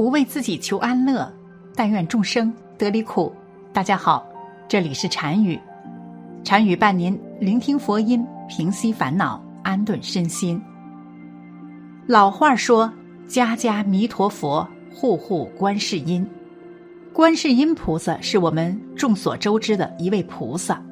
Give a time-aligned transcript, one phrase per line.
[0.00, 1.30] 不为自己求安乐，
[1.74, 3.30] 但愿众生得离苦。
[3.70, 4.26] 大家好，
[4.66, 5.60] 这里是禅语，
[6.42, 10.58] 禅语伴您聆听佛音，平息烦恼，安顿身心。
[12.06, 12.90] 老话说
[13.28, 16.26] ：“家家弥陀佛，户户观世音。”
[17.12, 20.82] 观世音菩萨是我们众所周知的一位菩萨。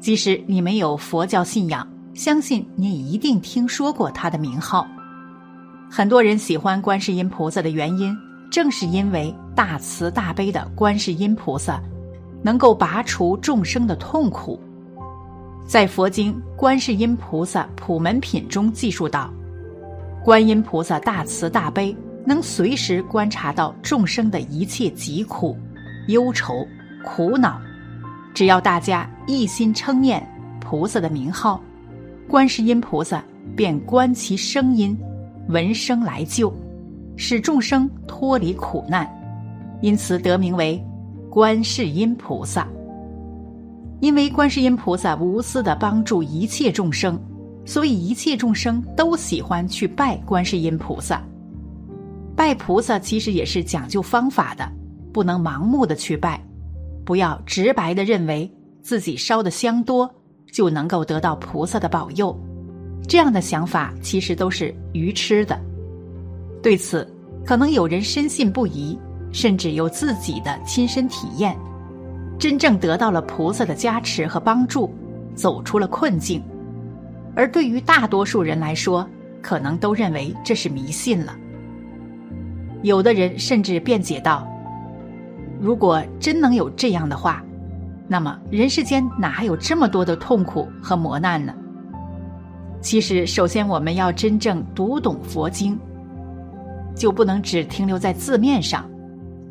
[0.00, 4.84] 即使你没有佛教信仰，相信你一定听说过他的名号。
[5.88, 8.12] 很多人喜欢观世音菩萨的原因，
[8.54, 11.82] 正是因为大慈大悲的观世音菩萨
[12.40, 14.60] 能够拔除众生的痛苦。
[15.66, 19.28] 在佛经《观世音菩萨普门品》中记述道
[20.22, 25.58] ：“观音菩萨大慈大悲，能随时观察到众生的一切疾苦、
[26.06, 26.64] 忧愁、
[27.04, 27.60] 苦恼。”
[28.32, 30.24] 只要大家一心称念
[30.60, 31.60] 菩萨的名号，
[32.28, 33.20] 观世音菩萨
[33.56, 34.96] 便观其声音，
[35.48, 36.54] 闻声来救，
[37.16, 39.08] 使众生脱离苦难，
[39.80, 40.82] 因此得名为
[41.30, 42.66] 观世音菩萨。
[44.00, 47.18] 因为观世音菩萨无私的帮助一切众生，
[47.64, 51.22] 所以一切众生都喜欢去拜观世音菩萨。
[52.36, 54.68] 拜菩萨其实也是讲究方法的，
[55.12, 56.42] 不能盲目的去拜。
[57.04, 58.50] 不要直白的认为
[58.82, 60.12] 自己烧的香多
[60.50, 62.36] 就能够得到菩萨的保佑，
[63.06, 65.58] 这样的想法其实都是愚痴的。
[66.64, 67.06] 对此，
[67.44, 68.98] 可能有人深信不疑，
[69.30, 71.54] 甚至有自己的亲身体验，
[72.38, 74.90] 真正得到了菩萨的加持和帮助，
[75.34, 76.42] 走出了困境。
[77.36, 79.06] 而对于大多数人来说，
[79.42, 81.36] 可能都认为这是迷信了。
[82.80, 84.48] 有的人甚至辩解道。
[85.60, 87.44] 如果真能有这样的话，
[88.08, 91.54] 那么人世间哪还有这么多的痛苦和磨难呢？
[92.80, 95.78] 其实，首先我们要真正读懂佛经，
[96.94, 98.88] 就不能只停留在字面上，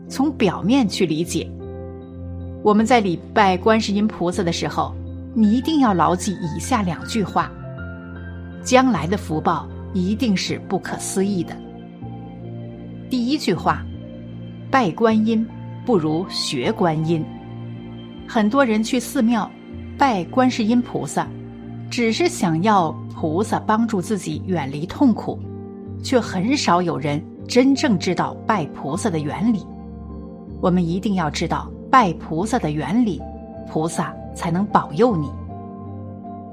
[0.08, 1.50] 从表面去理解。
[2.64, 4.94] 我们在礼拜观世音菩萨的时候，
[5.34, 7.52] 你一定要牢记以下两句话：
[8.64, 11.56] 将来的福报一定是不可思议的。
[13.10, 13.86] 第一句话，
[14.72, 15.46] 拜观音。
[15.86, 17.22] 不如学观音。
[18.26, 19.52] 很多人去寺庙
[19.98, 21.28] 拜观世音菩萨，
[21.92, 25.38] 只是想要菩萨帮助自己远离痛苦，
[26.02, 29.66] 却很少有人真正知道拜菩萨的原理。
[30.62, 33.22] 我们一定要知道拜菩萨的原理，
[33.70, 35.30] 菩萨才能保佑你。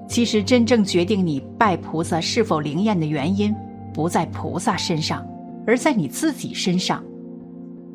[0.08, 3.54] 其实，真正决定你拜菩萨是否灵验的原因，
[3.94, 5.24] 不在菩萨身上，
[5.66, 7.00] 而在你自己身上。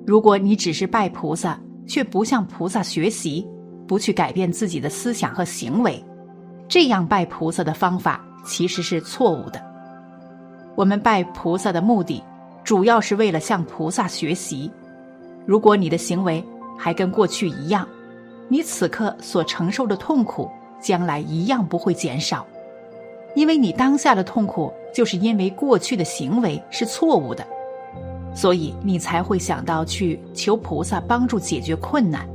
[0.08, 3.46] 如果你只是拜菩萨，却不向菩萨学习，
[3.86, 6.02] 不去改变自己的思想和行为，
[6.70, 9.62] 这样拜菩萨的方法其实是错误的。
[10.76, 12.24] 我们拜菩萨的目的，
[12.66, 14.72] 主要是为了向菩萨学习。
[15.46, 16.44] 如果你的行为
[16.76, 17.88] 还跟过去一样，
[18.50, 20.50] 你此刻所承受的痛苦，
[20.82, 22.44] 将来一样不会减少，
[23.36, 27.46] 因为你当下的痛苦，就是因为过去的行为是错误的。
[28.34, 32.28] 所以你才会想到去求菩萨帮助解决困难。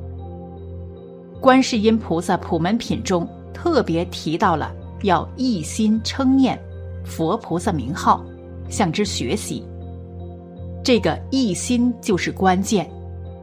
[1.41, 6.59] 观世音菩萨普门品中特别提到了要一心称念
[7.05, 8.25] 佛菩萨名号，
[8.69, 9.65] 向之学习。
[10.91, 12.91] 这个一心就是关键，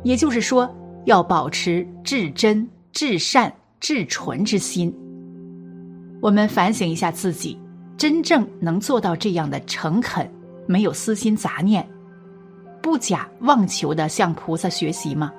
[0.03, 0.69] 也就是说
[1.05, 3.49] 要保持至真、至善、
[3.79, 4.93] 至纯之心。
[6.21, 7.57] 我们反省一下自己，
[7.95, 10.29] 真正能做到这样的诚恳，
[10.65, 11.87] 没有私心杂念。
[12.81, 15.31] 不假妄求的向菩萨学习吗？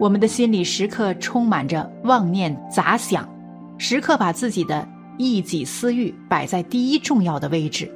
[0.00, 3.24] 我们的心里时刻充满着妄念杂想，
[3.78, 4.84] 时刻把自己的
[5.16, 7.88] 一己私欲摆在第一重要的位置，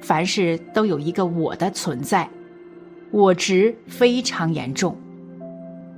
[0.00, 2.26] 凡事都有一个我的存在，
[3.16, 4.94] 我执非常严重，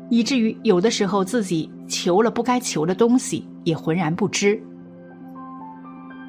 [0.09, 4.63] 以至于有的时候自己求了不该求的东西也浑然不知，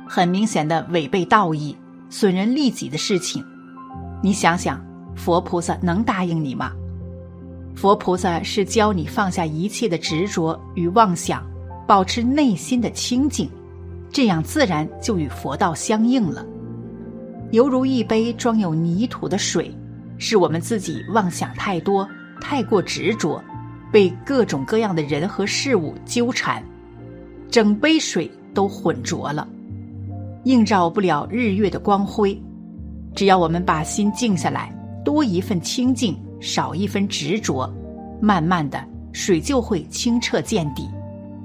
[0.08, 1.78] 很明显的违背道义、
[2.10, 3.46] 损人利己的事情，
[4.24, 4.84] 你想想。
[5.16, 6.72] 佛菩萨能答应你吗？
[7.76, 11.46] 佛菩萨是教你放下一切的执着与妄想，
[11.86, 13.48] 保持内心的清净，
[14.12, 16.44] 这样自然就与佛道相应了。
[17.52, 19.76] 犹如一杯装有泥土的水，
[20.20, 22.08] 是我们自己妄想太多，
[22.40, 23.44] 太过执着，
[23.92, 26.64] 被各种各样的人和事物纠缠，
[27.50, 29.48] 整杯水都浑浊了，
[30.44, 32.40] 映照不了日月的光辉。
[33.16, 34.72] 只要我们把心静下来。
[35.06, 37.68] 多一份清净，少一分执着，
[38.22, 40.88] 慢慢的水就会清澈见底，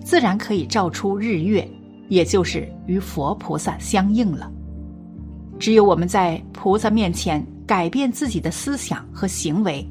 [0.03, 1.67] 自然可以照出日月，
[2.09, 4.51] 也就是与佛菩萨相应了。
[5.59, 9.87] 只有我们在菩萨面前改变自己的思想和行为，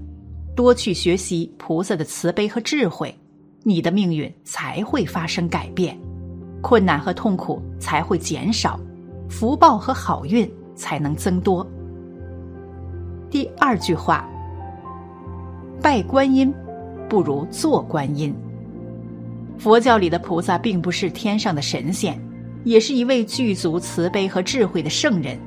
[0.56, 3.14] 多去学习菩萨的慈悲和智慧，
[3.64, 5.98] 你的命运才会发生改变，
[6.62, 8.80] 困难和痛苦才会减少，
[9.28, 11.68] 福报和好运才能增多。
[13.32, 14.30] 第二句话：
[15.82, 16.54] 拜观音
[17.10, 18.34] 不如做观音。
[19.58, 22.20] 佛教里的菩萨并不是天上的神仙，
[22.64, 25.40] 也是一位具足慈悲和智慧的圣人。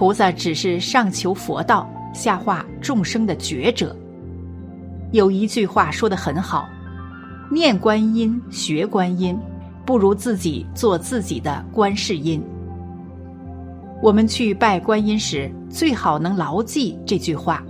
[0.00, 3.94] 菩萨只是上求佛道，下化众生的觉者。
[5.12, 6.66] 有一句话说的很好
[7.52, 9.38] ：“念观音、学观音，
[9.84, 12.42] 不如自己做自己的观世音。”
[14.02, 17.62] 我们去拜观音时，最好能牢记这句话。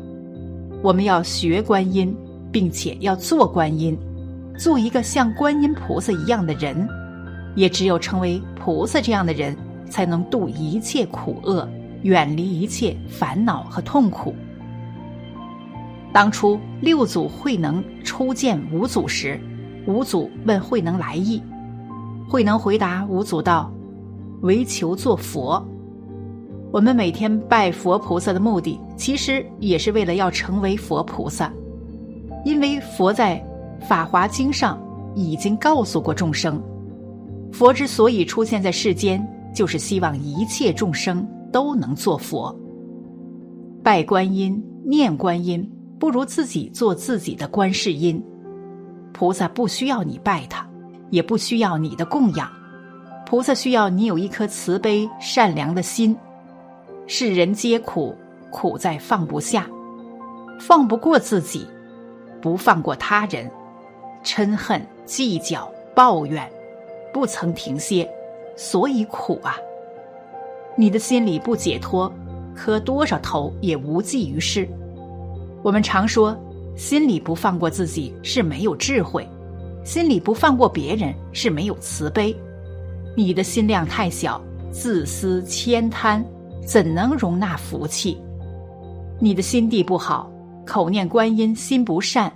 [0.85, 2.17] 我们要学观音，
[2.53, 3.99] 并且要做观音。
[4.57, 6.89] 做一个像观音菩萨一样的人，
[7.57, 9.57] 也只有成为菩萨这样的人，
[9.89, 11.69] 才能度一切苦厄，
[12.03, 14.35] 远离一切烦恼和痛苦。
[16.13, 19.41] 当初六祖慧能初见五祖时，
[19.87, 21.43] 五祖问慧能来意，
[22.29, 23.73] 慧能回答五祖道
[24.43, 25.65] ：“为求做佛。”
[26.73, 31.53] 我们每天拜佛菩萨的目的，其实也是为了要成为佛菩萨，
[32.45, 33.43] 因为佛在。
[33.83, 34.79] 《法华经》上
[35.15, 36.63] 已经告诉过众生，
[37.51, 42.55] 佛之所以出现在世间，就是希望一切众生都能做佛。
[43.83, 48.23] 拜观音、念观音，不如自己做自己的观世音。
[49.13, 50.69] 菩萨不需要你拜他，
[51.11, 52.51] 也不需要你的供养，
[53.27, 56.17] 菩萨需要你有一颗慈悲善良的心。
[57.07, 58.15] 世人皆苦，
[58.51, 59.67] 苦在放不下，
[60.61, 61.67] 放不过自己，
[62.41, 63.51] 不放过他人。
[64.23, 66.47] 嗔恨、计较、抱怨，
[67.13, 68.07] 不曾停歇，
[68.55, 69.57] 所以苦啊！
[70.77, 72.13] 你的心里不解脱，
[72.55, 74.69] 磕多少头也无济于事。
[75.63, 76.37] 我们常说，
[76.77, 79.29] 心里不放过自己是没有智慧，
[79.85, 82.35] 心里不放过别人是没有慈悲。
[83.17, 84.41] 你的心量太小，
[84.71, 86.25] 自私悭贪，
[86.65, 88.17] 怎能容纳福气？
[89.19, 90.31] 你的心地不好，
[90.65, 92.33] 口念观音心不善。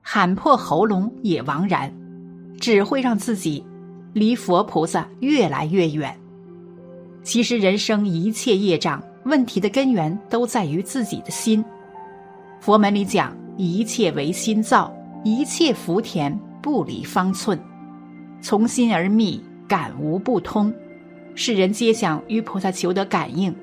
[0.00, 1.92] 喊破喉咙也枉然，
[2.60, 3.64] 只会让自己
[4.12, 6.16] 离佛菩萨越来越远。
[7.22, 11.64] 其实人生一切业障问题的根源都在于自己的心。
[12.60, 14.92] 佛门里讲，一切唯心造，
[15.24, 17.58] 一切福田不离方寸，
[18.40, 20.72] 从心而觅，感无不通。
[21.34, 23.54] 世人皆想与菩萨求得感应，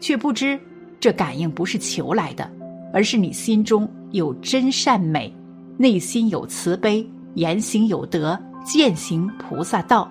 [0.00, 0.58] 却不知
[1.00, 2.50] 这感应不是求来的，
[2.92, 5.32] 而是你心中有真善美。
[5.78, 7.04] 内心有慈悲，
[7.34, 10.10] 言行有德，践行菩萨道，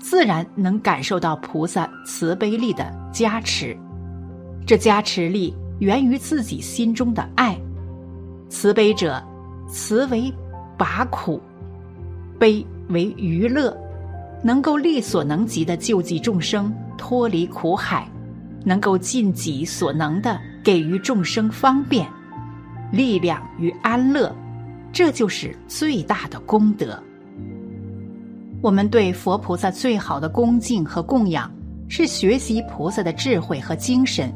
[0.00, 3.76] 自然能感受到菩萨慈悲力的加持。
[4.66, 7.58] 这加持力源于自己心中的爱。
[8.48, 9.22] 慈悲者，
[9.68, 10.32] 慈为
[10.76, 11.40] 拔苦，
[12.38, 13.76] 悲为娱乐，
[14.42, 18.08] 能够力所能及的救济众生脱离苦海，
[18.64, 22.08] 能够尽己所能的给予众生方便、
[22.90, 24.34] 力量与安乐。
[24.90, 27.02] 这就是最大的功德。
[28.60, 31.50] 我们对佛菩萨最好的恭敬和供养，
[31.88, 34.32] 是学习菩萨的智慧和精神，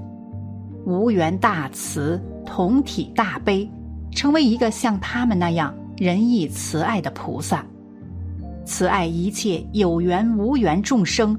[0.87, 3.69] 无缘大慈，同体大悲，
[4.13, 7.67] 成为一个像他们那样仁义慈爱的菩萨，
[8.65, 11.37] 慈爱一切有缘无缘众生，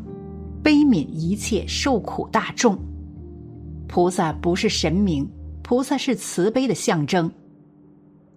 [0.61, 2.77] 悲悯一切受苦大众。
[3.87, 5.25] 菩萨不是神明，
[5.61, 7.31] 菩萨是慈悲的象征。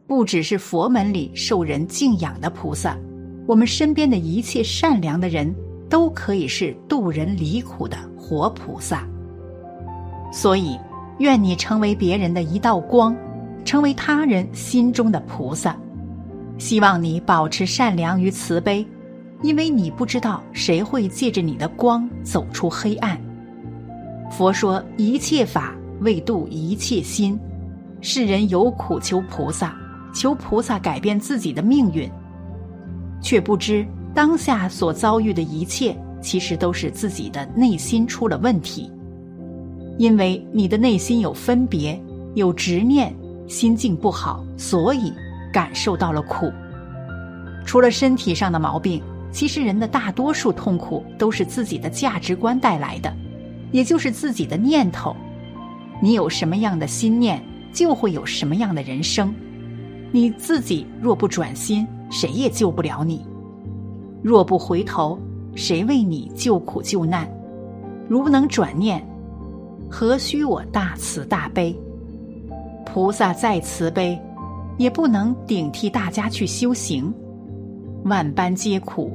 [0.07, 2.97] 不只是佛门里受人敬仰的菩萨，
[3.47, 5.55] 我们身边的一切善良的人
[5.89, 9.07] 都可以是渡人离苦的活菩萨。
[10.33, 10.77] 所以，
[11.19, 13.17] 愿你成为别人的一道光，
[13.65, 15.77] 成为他人心中的菩萨。
[16.59, 18.85] 希望你保持善良与慈悲，
[19.43, 23.21] 因为你不知道谁会借着你的光走出黑暗。
[24.31, 27.39] 佛说一切法为度一切心，
[28.01, 29.75] 世人有苦求菩萨。
[30.13, 32.11] 求菩萨改变自己的命运，
[33.27, 38.89] 却不知当下所遭遇的一切，其实都是自己的内心出了问题。
[39.99, 42.01] 因为你的内心有分别、
[42.37, 43.13] 有执念，
[43.49, 45.13] 心境不好，所以
[45.53, 46.53] 感受到了苦。
[47.65, 49.03] 除了身体上的毛病，
[49.33, 53.13] 其实人的大多数痛苦都是自己的价值观带来的，
[53.73, 55.17] 也就是自己的念头。
[56.01, 57.43] 你有什么样的心念，
[57.73, 59.35] 就会有什么样的人生。
[60.13, 63.19] 你自己若不转心，谁也救不了你；
[64.23, 65.19] 若不回头，
[65.55, 67.29] 谁为你救苦救难？
[68.09, 69.05] 如不能转念，
[69.91, 71.77] 何须我大慈大悲？
[72.85, 74.19] 菩萨再慈悲，
[74.79, 77.13] 也不能顶替大家去修行。
[78.05, 79.11] 万般皆苦，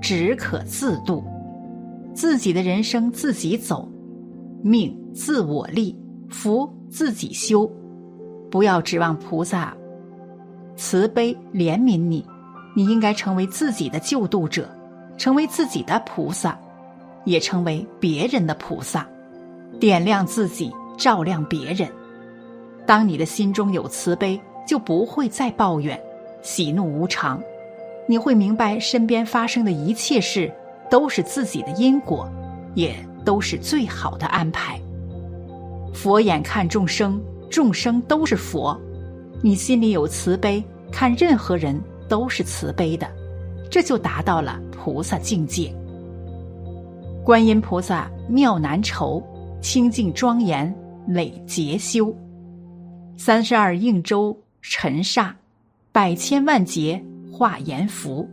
[0.00, 1.22] 只可自度。
[2.14, 3.88] 自己的人生自己走，
[4.62, 5.96] 命自我立，
[6.28, 7.70] 福自己修。
[8.50, 9.76] 不要指望菩萨
[10.78, 12.24] 慈悲怜悯你，
[12.72, 14.70] 你应该成为自己的救度者，
[15.18, 16.56] 成为自己的菩萨，
[17.24, 19.04] 也成为别人的菩萨。
[19.80, 21.88] 点亮自己，照亮别人。
[22.86, 26.00] 当你的心中有慈悲，就不会再抱怨，
[26.42, 27.42] 喜怒无常。
[28.06, 30.50] 你会明白，身边发生的一切事
[30.88, 32.30] 都是自己的因果，
[32.74, 32.94] 也
[33.24, 34.80] 都是最好的安排。
[35.92, 37.20] 佛眼看众生，
[37.50, 38.80] 众生都是佛。
[39.42, 43.08] 你心里有慈悲，看任何人都是慈悲的，
[43.70, 45.74] 这就达到了菩萨境界。
[47.24, 49.22] 观音菩萨妙难酬。
[49.60, 50.72] 清净庄严
[51.04, 52.14] 累劫修，
[53.16, 55.32] 三十二应周尘煞，
[55.90, 58.24] 百千万劫化阎浮，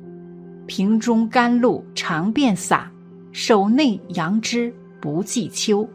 [0.67, 2.91] 瓶中甘露常遍洒，
[3.31, 4.71] 手内杨枝
[5.01, 5.89] 不计秋。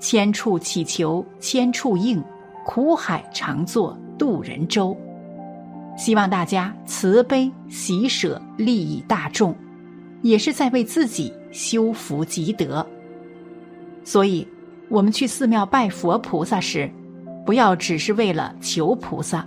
[0.00, 2.24] 千处祈求千处应，
[2.64, 4.96] 苦海常作渡人舟。
[5.96, 9.54] 希望大家慈悲喜舍，利益大众，
[10.22, 12.86] 也是在为自己修福积德。
[14.04, 14.46] 所以。
[14.90, 16.88] 我们去寺庙拜佛菩萨时，
[17.44, 19.44] 不要只是为了求菩萨，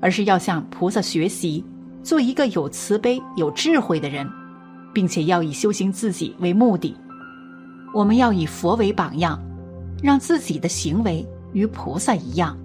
[0.00, 1.64] 而是要向菩萨学习，
[2.02, 4.28] 做一个有慈悲、有智慧的人，
[4.92, 6.94] 并且要以修行自己为目的。
[7.94, 9.40] 我们要以佛为榜样，
[10.02, 12.58] 让自己的行为与菩萨一样。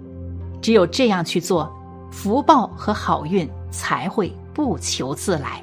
[0.60, 1.72] 只有这样去做，
[2.10, 5.62] 福报和好运才会不求自来。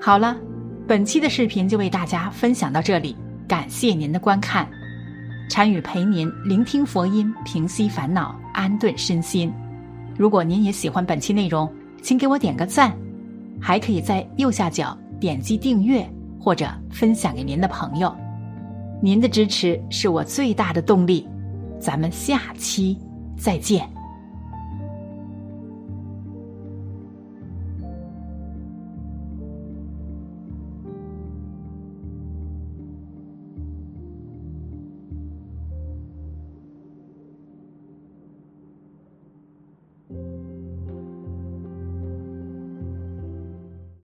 [0.00, 0.36] 好了，
[0.86, 3.16] 本期的视频就为大家分享到这里。
[3.46, 4.68] 感谢您的观看，
[5.48, 9.52] 禅语陪您聆听佛音，平息烦恼，安顿身心。
[10.18, 12.94] 如果您也喜欢本期内容，请给我点个赞，
[13.60, 16.06] 还可以在右下角点击订阅
[16.38, 18.14] 或者分享给您的朋友。
[19.00, 21.26] 您的支持是我最大的动力。
[21.80, 22.98] 咱们下期
[23.36, 23.97] 再见。